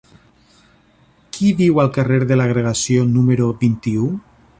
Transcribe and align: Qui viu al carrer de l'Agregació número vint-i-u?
Qui 1.35 1.51
viu 1.59 1.81
al 1.83 1.91
carrer 1.97 2.17
de 2.31 2.39
l'Agregació 2.41 3.05
número 3.11 3.51
vint-i-u? 3.65 4.09